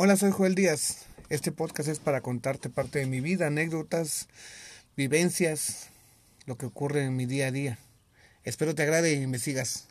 Hola, 0.00 0.16
soy 0.16 0.30
Joel 0.30 0.54
Díaz. 0.54 1.06
Este 1.28 1.50
podcast 1.50 1.88
es 1.88 1.98
para 1.98 2.20
contarte 2.20 2.70
parte 2.70 3.00
de 3.00 3.06
mi 3.06 3.20
vida, 3.20 3.48
anécdotas, 3.48 4.28
vivencias, 4.96 5.88
lo 6.46 6.56
que 6.56 6.66
ocurre 6.66 7.02
en 7.02 7.16
mi 7.16 7.26
día 7.26 7.48
a 7.48 7.50
día. 7.50 7.78
Espero 8.44 8.76
te 8.76 8.84
agrade 8.84 9.14
y 9.14 9.26
me 9.26 9.40
sigas. 9.40 9.88